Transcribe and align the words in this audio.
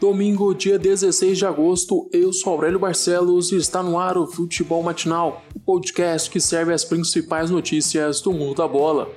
Domingo, 0.00 0.54
dia 0.54 0.78
16 0.78 1.36
de 1.36 1.44
agosto, 1.44 2.08
eu 2.10 2.32
sou 2.32 2.54
Aurélio 2.54 2.78
Barcelos 2.78 3.52
e 3.52 3.56
está 3.56 3.82
no 3.82 3.98
ar 3.98 4.16
o 4.16 4.26
Futebol 4.26 4.82
Matinal, 4.82 5.42
o 5.54 5.60
podcast 5.60 6.30
que 6.30 6.40
serve 6.40 6.72
as 6.72 6.86
principais 6.86 7.50
notícias 7.50 8.22
do 8.22 8.32
mundo 8.32 8.56
da 8.56 8.66
bola. 8.66 9.10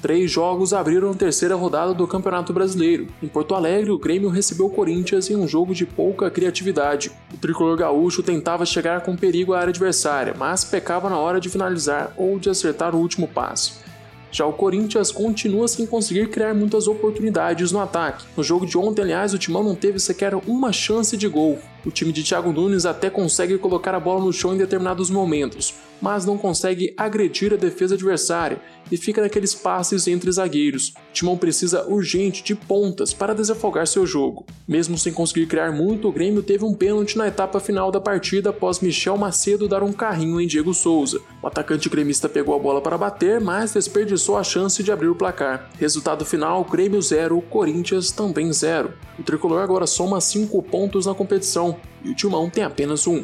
Três 0.00 0.30
jogos 0.30 0.72
abriram 0.72 1.10
a 1.10 1.14
terceira 1.14 1.54
rodada 1.54 1.92
do 1.92 2.06
Campeonato 2.06 2.50
Brasileiro. 2.50 3.08
Em 3.22 3.28
Porto 3.28 3.54
Alegre, 3.54 3.90
o 3.90 3.98
Grêmio 3.98 4.30
recebeu 4.30 4.64
o 4.64 4.70
Corinthians 4.70 5.28
em 5.28 5.36
um 5.36 5.46
jogo 5.46 5.74
de 5.74 5.84
pouca 5.84 6.30
criatividade. 6.30 7.12
O 7.34 7.36
tricolor 7.36 7.76
gaúcho 7.76 8.22
tentava 8.22 8.64
chegar 8.64 9.02
com 9.02 9.14
perigo 9.14 9.52
à 9.52 9.58
área 9.60 9.70
adversária, 9.70 10.34
mas 10.34 10.64
pecava 10.64 11.10
na 11.10 11.18
hora 11.18 11.38
de 11.38 11.50
finalizar 11.50 12.14
ou 12.16 12.38
de 12.38 12.48
acertar 12.48 12.94
o 12.94 12.98
último 12.98 13.28
passe. 13.28 13.83
Já 14.34 14.44
o 14.44 14.52
Corinthians 14.52 15.12
continua 15.12 15.68
sem 15.68 15.86
conseguir 15.86 16.28
criar 16.28 16.52
muitas 16.54 16.88
oportunidades 16.88 17.70
no 17.70 17.78
ataque. 17.78 18.24
No 18.36 18.42
jogo 18.42 18.66
de 18.66 18.76
ontem, 18.76 19.02
aliás, 19.02 19.32
o 19.32 19.38
Timão 19.38 19.62
não 19.62 19.76
teve 19.76 20.00
sequer 20.00 20.34
uma 20.34 20.72
chance 20.72 21.16
de 21.16 21.28
gol. 21.28 21.60
O 21.86 21.90
time 21.92 22.10
de 22.10 22.24
Thiago 22.24 22.52
Nunes 22.52 22.84
até 22.84 23.08
consegue 23.08 23.56
colocar 23.58 23.94
a 23.94 24.00
bola 24.00 24.24
no 24.24 24.32
chão 24.32 24.52
em 24.52 24.58
determinados 24.58 25.08
momentos, 25.08 25.72
mas 26.04 26.26
não 26.26 26.36
consegue 26.36 26.92
agredir 26.98 27.54
a 27.54 27.56
defesa 27.56 27.94
adversária 27.94 28.60
e 28.92 28.96
fica 28.98 29.22
naqueles 29.22 29.54
passes 29.54 30.06
entre 30.06 30.30
zagueiros. 30.30 30.92
Timão 31.14 31.34
precisa 31.34 31.88
urgente 31.88 32.44
de 32.44 32.54
pontas 32.54 33.14
para 33.14 33.34
desafogar 33.34 33.86
seu 33.86 34.04
jogo. 34.04 34.44
Mesmo 34.68 34.98
sem 34.98 35.14
conseguir 35.14 35.46
criar 35.46 35.72
muito, 35.72 36.06
o 36.06 36.12
Grêmio 36.12 36.42
teve 36.42 36.62
um 36.62 36.74
pênalti 36.74 37.16
na 37.16 37.26
etapa 37.26 37.58
final 37.58 37.90
da 37.90 38.02
partida 38.02 38.50
após 38.50 38.80
Michel 38.80 39.16
Macedo 39.16 39.66
dar 39.66 39.82
um 39.82 39.94
carrinho 39.94 40.38
em 40.38 40.46
Diego 40.46 40.74
Souza. 40.74 41.22
O 41.42 41.46
atacante 41.46 41.88
gremista 41.88 42.28
pegou 42.28 42.54
a 42.54 42.58
bola 42.58 42.82
para 42.82 42.98
bater, 42.98 43.40
mas 43.40 43.72
desperdiçou 43.72 44.36
a 44.36 44.44
chance 44.44 44.82
de 44.82 44.92
abrir 44.92 45.08
o 45.08 45.14
placar. 45.14 45.70
Resultado 45.78 46.22
final: 46.26 46.62
Grêmio 46.64 47.00
0, 47.00 47.40
Corinthians 47.48 48.10
também 48.10 48.52
0. 48.52 48.92
O 49.18 49.22
tricolor 49.22 49.62
agora 49.62 49.86
soma 49.86 50.20
5 50.20 50.62
pontos 50.64 51.06
na 51.06 51.14
competição 51.14 51.78
e 52.04 52.10
o 52.10 52.14
Timão 52.14 52.50
tem 52.50 52.62
apenas 52.62 53.06
um. 53.06 53.22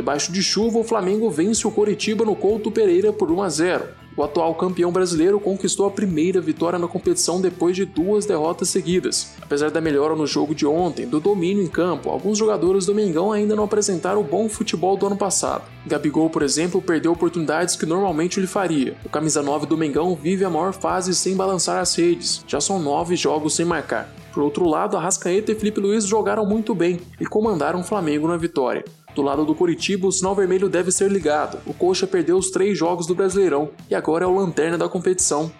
Debaixo 0.00 0.32
de 0.32 0.42
chuva, 0.42 0.78
o 0.78 0.82
Flamengo 0.82 1.28
vence 1.28 1.66
o 1.66 1.70
Coritiba 1.70 2.24
no 2.24 2.34
Couto 2.34 2.70
Pereira 2.70 3.12
por 3.12 3.30
1 3.30 3.42
a 3.42 3.48
0. 3.50 3.84
O 4.16 4.22
atual 4.22 4.54
campeão 4.54 4.90
brasileiro 4.90 5.38
conquistou 5.38 5.86
a 5.86 5.90
primeira 5.90 6.40
vitória 6.40 6.78
na 6.78 6.88
competição 6.88 7.38
depois 7.38 7.76
de 7.76 7.84
duas 7.84 8.24
derrotas 8.24 8.70
seguidas. 8.70 9.34
Apesar 9.42 9.70
da 9.70 9.78
melhora 9.78 10.16
no 10.16 10.26
jogo 10.26 10.54
de 10.54 10.66
ontem, 10.66 11.06
do 11.06 11.20
domínio 11.20 11.62
em 11.62 11.66
campo, 11.66 12.08
alguns 12.08 12.38
jogadores 12.38 12.86
do 12.86 12.94
Mengão 12.94 13.30
ainda 13.30 13.54
não 13.54 13.64
apresentaram 13.64 14.22
o 14.22 14.24
bom 14.24 14.48
futebol 14.48 14.96
do 14.96 15.06
ano 15.06 15.18
passado. 15.18 15.64
Gabigol, 15.86 16.30
por 16.30 16.40
exemplo, 16.40 16.80
perdeu 16.80 17.12
oportunidades 17.12 17.76
que 17.76 17.84
normalmente 17.84 18.40
lhe 18.40 18.46
faria. 18.46 18.96
O 19.04 19.10
camisa 19.10 19.42
9 19.42 19.66
do 19.66 19.76
Mengão 19.76 20.14
vive 20.16 20.46
a 20.46 20.50
maior 20.50 20.72
fase 20.72 21.14
sem 21.14 21.36
balançar 21.36 21.78
as 21.78 21.94
redes. 21.94 22.42
Já 22.48 22.58
são 22.58 22.78
nove 22.78 23.16
jogos 23.16 23.54
sem 23.54 23.66
marcar. 23.66 24.10
Por 24.32 24.42
outro 24.42 24.68
lado, 24.68 24.96
Arrascaeta 24.96 25.50
e 25.50 25.54
Felipe 25.54 25.80
Luiz 25.80 26.04
jogaram 26.04 26.46
muito 26.46 26.74
bem 26.74 27.00
e 27.20 27.26
comandaram 27.26 27.80
o 27.80 27.84
Flamengo 27.84 28.28
na 28.28 28.36
vitória. 28.36 28.84
Do 29.14 29.22
lado 29.22 29.44
do 29.44 29.54
Curitiba, 29.54 30.06
o 30.06 30.12
sinal 30.12 30.34
vermelho 30.34 30.68
deve 30.68 30.92
ser 30.92 31.10
ligado. 31.10 31.58
O 31.66 31.74
Coxa 31.74 32.06
perdeu 32.06 32.36
os 32.36 32.50
três 32.50 32.78
jogos 32.78 33.06
do 33.06 33.14
Brasileirão 33.14 33.70
e 33.90 33.94
agora 33.94 34.24
é 34.24 34.28
o 34.28 34.34
lanterna 34.34 34.78
da 34.78 34.88
competição. 34.88 35.50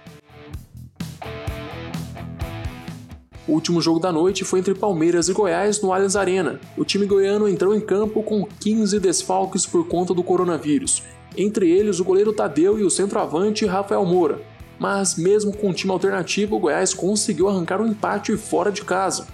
O 3.48 3.54
último 3.54 3.80
jogo 3.80 3.98
da 3.98 4.12
noite 4.12 4.44
foi 4.44 4.60
entre 4.60 4.74
Palmeiras 4.74 5.28
e 5.28 5.32
Goiás 5.32 5.82
no 5.82 5.92
Allianz 5.92 6.14
Arena. 6.14 6.60
O 6.76 6.84
time 6.84 7.04
goiano 7.04 7.48
entrou 7.48 7.74
em 7.74 7.80
campo 7.80 8.22
com 8.22 8.46
15 8.46 9.00
desfalques 9.00 9.66
por 9.66 9.88
conta 9.88 10.14
do 10.14 10.22
coronavírus, 10.22 11.02
entre 11.36 11.68
eles 11.68 11.98
o 11.98 12.04
goleiro 12.04 12.32
Tadeu 12.32 12.78
e 12.78 12.84
o 12.84 12.90
centroavante 12.90 13.66
Rafael 13.66 14.04
Moura. 14.04 14.40
Mas 14.80 15.14
mesmo 15.14 15.52
com 15.52 15.68
um 15.68 15.72
time 15.74 15.92
alternativo, 15.92 16.56
o 16.56 16.58
Goiás 16.58 16.94
conseguiu 16.94 17.50
arrancar 17.50 17.82
um 17.82 17.86
empate 17.86 18.34
fora 18.38 18.72
de 18.72 18.82
casa. 18.82 19.28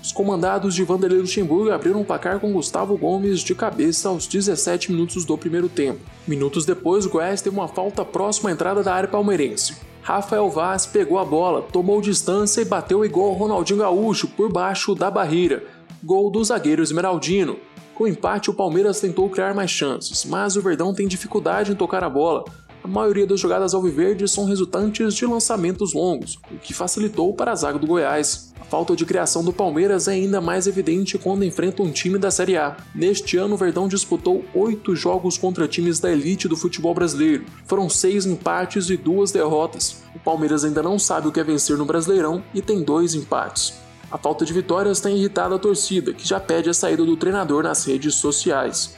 Os 0.00 0.12
comandados 0.12 0.74
de 0.74 0.84
Vanderlei 0.84 1.20
Luxemburgo 1.20 1.72
abriram 1.72 2.00
o 2.00 2.04
placar 2.04 2.38
com 2.38 2.52
Gustavo 2.52 2.96
Gomes 2.96 3.40
de 3.40 3.54
cabeça 3.54 4.08
aos 4.08 4.28
17 4.28 4.92
minutos 4.92 5.24
do 5.24 5.36
primeiro 5.36 5.68
tempo. 5.68 6.00
Minutos 6.26 6.64
depois, 6.64 7.04
o 7.04 7.10
Goiás 7.10 7.42
teve 7.42 7.56
uma 7.56 7.68
falta 7.68 8.04
próxima 8.04 8.50
à 8.50 8.52
entrada 8.52 8.82
da 8.82 8.94
área 8.94 9.08
palmeirense. 9.08 9.76
Rafael 10.02 10.48
Vaz 10.48 10.86
pegou 10.86 11.18
a 11.18 11.24
bola, 11.24 11.62
tomou 11.62 12.00
distância 12.00 12.60
e 12.60 12.64
bateu 12.64 13.04
igual 13.04 13.32
Ronaldinho 13.32 13.80
Gaúcho 13.80 14.26
por 14.28 14.50
baixo 14.50 14.94
da 14.94 15.10
barreira. 15.10 15.64
Gol 16.02 16.30
do 16.30 16.42
zagueiro 16.42 16.82
Esmeraldino. 16.82 17.58
Com 17.94 18.04
o 18.04 18.08
empate, 18.08 18.50
o 18.50 18.54
Palmeiras 18.54 19.00
tentou 19.00 19.28
criar 19.28 19.54
mais 19.54 19.70
chances, 19.70 20.24
mas 20.24 20.56
o 20.56 20.62
Verdão 20.62 20.92
tem 20.92 21.06
dificuldade 21.06 21.70
em 21.70 21.76
tocar 21.76 22.02
a 22.02 22.10
bola. 22.10 22.44
A 22.82 22.88
maioria 22.88 23.26
das 23.26 23.40
jogadas 23.40 23.74
alviverdes 23.74 24.30
são 24.30 24.44
resultantes 24.44 25.14
de 25.14 25.26
lançamentos 25.26 25.94
longos, 25.94 26.38
o 26.50 26.58
que 26.58 26.74
facilitou 26.74 27.32
para 27.34 27.52
a 27.52 27.54
zaga 27.54 27.78
do 27.78 27.86
Goiás 27.86 28.52
falta 28.72 28.96
de 28.96 29.04
criação 29.04 29.44
do 29.44 29.52
Palmeiras 29.52 30.08
é 30.08 30.12
ainda 30.12 30.40
mais 30.40 30.66
evidente 30.66 31.18
quando 31.18 31.44
enfrenta 31.44 31.82
um 31.82 31.90
time 31.90 32.18
da 32.18 32.30
Série 32.30 32.56
A. 32.56 32.74
Neste 32.94 33.36
ano, 33.36 33.52
o 33.52 33.58
Verdão 33.58 33.86
disputou 33.86 34.42
oito 34.54 34.96
jogos 34.96 35.36
contra 35.36 35.68
times 35.68 36.00
da 36.00 36.10
elite 36.10 36.48
do 36.48 36.56
futebol 36.56 36.94
brasileiro. 36.94 37.44
Foram 37.66 37.90
seis 37.90 38.24
empates 38.24 38.88
e 38.88 38.96
duas 38.96 39.30
derrotas. 39.30 40.02
O 40.14 40.18
Palmeiras 40.18 40.64
ainda 40.64 40.82
não 40.82 40.98
sabe 40.98 41.28
o 41.28 41.30
que 41.30 41.38
é 41.38 41.44
vencer 41.44 41.76
no 41.76 41.84
Brasileirão 41.84 42.42
e 42.54 42.62
tem 42.62 42.82
dois 42.82 43.14
empates. 43.14 43.74
A 44.10 44.16
falta 44.16 44.42
de 44.42 44.54
vitórias 44.54 45.00
tem 45.00 45.18
irritado 45.18 45.54
a 45.54 45.58
torcida, 45.58 46.14
que 46.14 46.26
já 46.26 46.40
pede 46.40 46.70
a 46.70 46.74
saída 46.74 47.04
do 47.04 47.14
treinador 47.14 47.64
nas 47.64 47.84
redes 47.84 48.14
sociais. 48.14 48.96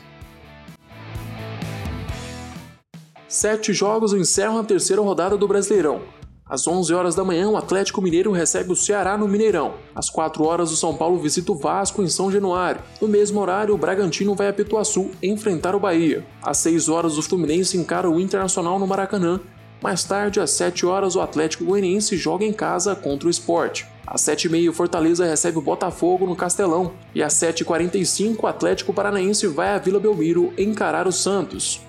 Sete 3.34 3.72
jogos 3.72 4.12
encerram 4.12 4.58
a 4.58 4.62
terceira 4.62 5.02
rodada 5.02 5.36
do 5.36 5.48
Brasileirão. 5.48 6.02
Às 6.48 6.68
11 6.68 6.94
horas 6.94 7.16
da 7.16 7.24
manhã, 7.24 7.48
o 7.48 7.56
Atlético 7.56 8.00
Mineiro 8.00 8.30
recebe 8.30 8.70
o 8.70 8.76
Ceará 8.76 9.18
no 9.18 9.26
Mineirão. 9.26 9.74
Às 9.92 10.08
4 10.08 10.44
horas, 10.44 10.70
o 10.70 10.76
São 10.76 10.94
Paulo 10.94 11.18
visita 11.18 11.50
o 11.50 11.56
Vasco 11.56 12.00
em 12.00 12.06
São 12.08 12.30
Januário. 12.30 12.80
No 13.00 13.08
mesmo 13.08 13.40
horário, 13.40 13.74
o 13.74 13.76
Bragantino 13.76 14.36
vai 14.36 14.46
a 14.46 14.52
Pituaçu 14.52 15.10
enfrentar 15.20 15.74
o 15.74 15.80
Bahia. 15.80 16.24
Às 16.40 16.58
6 16.58 16.88
horas, 16.88 17.18
o 17.18 17.22
Fluminense 17.22 17.76
encara 17.76 18.08
o 18.08 18.20
Internacional 18.20 18.78
no 18.78 18.86
Maracanã. 18.86 19.40
Mais 19.82 20.04
tarde, 20.04 20.38
às 20.38 20.52
7 20.52 20.86
horas, 20.86 21.16
o 21.16 21.20
Atlético 21.20 21.64
Goianiense 21.64 22.16
joga 22.16 22.44
em 22.44 22.52
casa 22.52 22.94
contra 22.94 23.26
o 23.26 23.30
Sport. 23.32 23.82
Às 24.06 24.20
7h30, 24.20 24.70
o 24.70 24.72
Fortaleza 24.72 25.26
recebe 25.26 25.58
o 25.58 25.62
Botafogo 25.62 26.24
no 26.24 26.36
Castelão. 26.36 26.92
E 27.12 27.20
às 27.20 27.34
7h45, 27.34 28.36
o 28.40 28.46
Atlético 28.46 28.94
Paranaense 28.94 29.48
vai 29.48 29.70
à 29.70 29.78
Vila 29.78 29.98
Belmiro 29.98 30.54
encarar 30.56 31.08
o 31.08 31.12
Santos. 31.12 31.80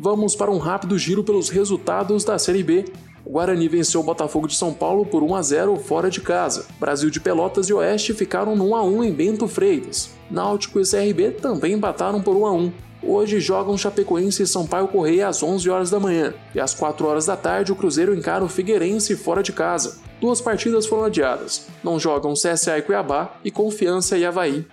Vamos 0.00 0.36
para 0.36 0.48
um 0.48 0.58
rápido 0.58 0.96
giro 0.96 1.24
pelos 1.24 1.48
resultados 1.48 2.22
da 2.22 2.38
Série 2.38 2.62
B. 2.62 2.84
O 3.24 3.32
Guarani 3.32 3.66
venceu 3.66 4.00
o 4.00 4.04
Botafogo 4.04 4.46
de 4.46 4.54
São 4.54 4.72
Paulo 4.72 5.04
por 5.04 5.24
1 5.24 5.34
a 5.34 5.42
0 5.42 5.76
fora 5.76 6.08
de 6.08 6.20
casa. 6.20 6.66
Brasil 6.78 7.10
de 7.10 7.18
Pelotas 7.18 7.68
e 7.68 7.72
Oeste 7.74 8.14
ficaram 8.14 8.54
no 8.54 8.68
1 8.68 8.76
a 8.76 8.84
1 8.84 9.02
em 9.02 9.12
Bento 9.12 9.48
Freitas. 9.48 10.10
Náutico 10.30 10.78
e 10.78 10.84
CRB 10.88 11.32
também 11.32 11.72
empataram 11.72 12.22
por 12.22 12.36
1 12.36 12.46
a 12.46 12.52
1. 12.52 12.72
Hoje 13.02 13.40
jogam 13.40 13.76
Chapecoense 13.76 14.44
e 14.44 14.46
Sampaio 14.46 14.86
Correia 14.86 15.26
às 15.26 15.42
11 15.42 15.68
horas 15.68 15.90
da 15.90 15.98
manhã. 15.98 16.32
E 16.54 16.60
às 16.60 16.74
4 16.74 17.04
horas 17.04 17.26
da 17.26 17.36
tarde 17.36 17.72
o 17.72 17.76
Cruzeiro 17.76 18.14
encara 18.14 18.44
o 18.44 18.48
Figueirense 18.48 19.16
fora 19.16 19.42
de 19.42 19.52
casa. 19.52 19.98
Duas 20.20 20.40
partidas 20.40 20.86
foram 20.86 21.06
adiadas. 21.06 21.66
Não 21.82 21.98
jogam 21.98 22.34
CSA 22.34 22.78
e 22.78 22.82
Cuiabá 22.82 23.36
e 23.44 23.50
Confiança 23.50 24.16
e 24.16 24.24
Havaí. 24.24 24.64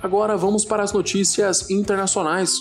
Agora 0.00 0.36
vamos 0.36 0.64
para 0.64 0.82
as 0.82 0.92
notícias 0.92 1.68
internacionais. 1.70 2.52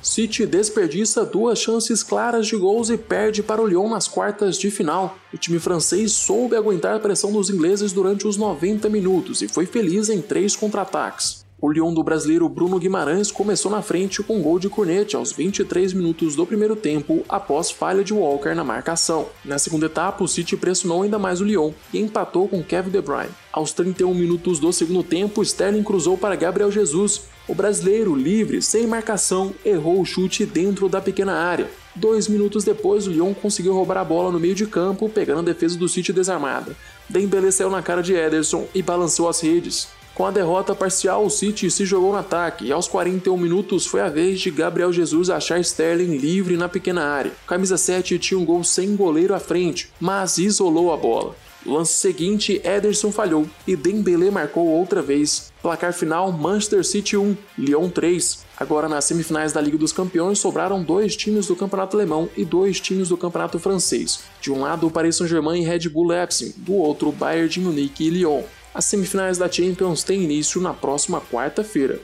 City 0.00 0.46
desperdiça 0.46 1.24
duas 1.24 1.58
chances 1.58 2.02
claras 2.02 2.46
de 2.46 2.56
gols 2.56 2.88
e 2.88 2.96
perde 2.96 3.42
para 3.42 3.60
o 3.60 3.66
Lyon 3.66 3.88
nas 3.88 4.08
quartas 4.08 4.56
de 4.58 4.70
final. 4.70 5.18
O 5.32 5.36
time 5.36 5.58
francês 5.58 6.12
soube 6.12 6.56
aguentar 6.56 6.96
a 6.96 7.00
pressão 7.00 7.32
dos 7.32 7.50
ingleses 7.50 7.92
durante 7.92 8.26
os 8.26 8.36
90 8.36 8.88
minutos 8.88 9.42
e 9.42 9.48
foi 9.48 9.66
feliz 9.66 10.08
em 10.08 10.22
três 10.22 10.56
contra-ataques. 10.56 11.39
O 11.62 11.70
Lyon 11.70 11.92
do 11.92 12.02
brasileiro 12.02 12.48
Bruno 12.48 12.78
Guimarães 12.78 13.30
começou 13.30 13.70
na 13.70 13.82
frente 13.82 14.22
com 14.22 14.38
um 14.38 14.42
gol 14.42 14.58
de 14.58 14.70
cornete 14.70 15.14
aos 15.14 15.30
23 15.30 15.92
minutos 15.92 16.34
do 16.34 16.46
primeiro 16.46 16.74
tempo 16.74 17.22
após 17.28 17.70
falha 17.70 18.02
de 18.02 18.14
Walker 18.14 18.54
na 18.54 18.64
marcação. 18.64 19.26
Na 19.44 19.58
segunda 19.58 19.84
etapa, 19.84 20.24
o 20.24 20.28
City 20.28 20.56
pressionou 20.56 21.02
ainda 21.02 21.18
mais 21.18 21.38
o 21.42 21.44
Lyon 21.44 21.72
e 21.92 21.98
empatou 21.98 22.48
com 22.48 22.62
Kevin 22.62 22.88
De 22.88 23.02
Bruyne. 23.02 23.28
Aos 23.52 23.74
31 23.74 24.14
minutos 24.14 24.58
do 24.58 24.72
segundo 24.72 25.02
tempo, 25.02 25.42
Sterling 25.42 25.82
cruzou 25.82 26.16
para 26.16 26.34
Gabriel 26.34 26.72
Jesus. 26.72 27.24
O 27.46 27.54
brasileiro, 27.54 28.14
livre, 28.14 28.62
sem 28.62 28.86
marcação, 28.86 29.52
errou 29.62 30.00
o 30.00 30.06
chute 30.06 30.46
dentro 30.46 30.88
da 30.88 31.02
pequena 31.02 31.34
área. 31.34 31.70
Dois 31.94 32.26
minutos 32.26 32.64
depois, 32.64 33.06
o 33.06 33.10
Lyon 33.10 33.34
conseguiu 33.34 33.74
roubar 33.74 33.98
a 33.98 34.04
bola 34.04 34.32
no 34.32 34.40
meio 34.40 34.54
de 34.54 34.66
campo, 34.66 35.10
pegando 35.10 35.40
a 35.40 35.52
defesa 35.52 35.76
do 35.76 35.90
City 35.90 36.10
desarmada. 36.10 36.74
Dembele 37.06 37.52
saiu 37.52 37.68
na 37.68 37.82
cara 37.82 38.02
de 38.02 38.14
Ederson 38.14 38.66
e 38.74 38.82
balançou 38.82 39.28
as 39.28 39.40
redes. 39.40 39.99
Com 40.14 40.26
a 40.26 40.30
derrota 40.30 40.74
parcial, 40.74 41.24
o 41.24 41.30
City 41.30 41.70
se 41.70 41.84
jogou 41.84 42.12
no 42.12 42.18
ataque 42.18 42.66
e 42.66 42.72
aos 42.72 42.88
41 42.88 43.36
minutos 43.36 43.86
foi 43.86 44.00
a 44.00 44.08
vez 44.08 44.40
de 44.40 44.50
Gabriel 44.50 44.92
Jesus 44.92 45.30
achar 45.30 45.60
Sterling 45.60 46.16
livre 46.16 46.56
na 46.56 46.68
pequena 46.68 47.04
área. 47.04 47.32
camisa 47.46 47.78
7 47.78 48.18
tinha 48.18 48.38
um 48.38 48.44
gol 48.44 48.62
sem 48.62 48.96
goleiro 48.96 49.34
à 49.34 49.40
frente, 49.40 49.90
mas 50.00 50.36
isolou 50.36 50.92
a 50.92 50.96
bola. 50.96 51.34
No 51.64 51.74
lance 51.74 51.92
seguinte, 51.92 52.60
Ederson 52.64 53.12
falhou 53.12 53.46
e 53.66 53.76
Dembélé 53.76 54.30
marcou 54.30 54.66
outra 54.66 55.02
vez. 55.02 55.52
Placar 55.60 55.92
final: 55.92 56.32
Manchester 56.32 56.82
City 56.84 57.18
1, 57.18 57.36
Lyon 57.58 57.90
3. 57.90 58.46
Agora 58.58 58.88
nas 58.88 59.04
semifinais 59.04 59.52
da 59.52 59.60
Liga 59.60 59.76
dos 59.76 59.92
Campeões 59.92 60.38
sobraram 60.38 60.82
dois 60.82 61.14
times 61.16 61.46
do 61.46 61.56
Campeonato 61.56 61.96
Alemão 61.96 62.30
e 62.34 62.46
dois 62.46 62.80
times 62.80 63.08
do 63.08 63.16
Campeonato 63.16 63.58
Francês. 63.58 64.20
De 64.40 64.50
um 64.50 64.60
lado, 64.60 64.86
o 64.86 64.90
Paris 64.90 65.16
Saint-Germain 65.16 65.60
e 65.60 65.64
Red 65.64 65.88
Bull 65.90 66.08
Leipzig, 66.08 66.54
do 66.56 66.74
outro, 66.74 67.12
Bayern 67.12 67.48
de 67.48 67.60
Munique 67.60 68.04
e 68.06 68.10
Lyon. 68.10 68.42
As 68.72 68.84
semifinais 68.84 69.36
da 69.36 69.50
Champions 69.50 70.04
têm 70.04 70.22
início 70.22 70.60
na 70.60 70.72
próxima 70.72 71.20
quarta-feira. 71.20 72.00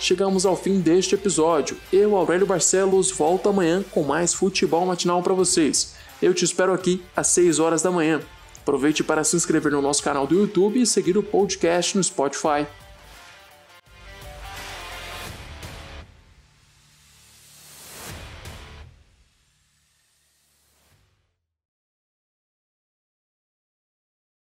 Chegamos 0.00 0.46
ao 0.46 0.56
fim 0.56 0.80
deste 0.80 1.14
episódio. 1.14 1.76
Eu, 1.92 2.16
Aurélio 2.16 2.46
Barcelos, 2.46 3.10
volto 3.10 3.48
amanhã 3.48 3.84
com 3.90 4.02
mais 4.02 4.32
futebol 4.32 4.86
matinal 4.86 5.22
para 5.22 5.34
vocês. 5.34 5.94
Eu 6.22 6.32
te 6.32 6.44
espero 6.44 6.72
aqui 6.72 7.02
às 7.14 7.26
6 7.28 7.58
horas 7.58 7.82
da 7.82 7.90
manhã. 7.90 8.20
Aproveite 8.62 9.04
para 9.04 9.24
se 9.24 9.36
inscrever 9.36 9.72
no 9.72 9.82
nosso 9.82 10.02
canal 10.02 10.26
do 10.26 10.34
YouTube 10.34 10.80
e 10.80 10.86
seguir 10.86 11.18
o 11.18 11.22
podcast 11.22 11.96
no 11.96 12.04
Spotify. 12.04 12.66